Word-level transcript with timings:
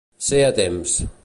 Ser 0.29 0.41
a 0.45 0.51
temps. 0.61 0.97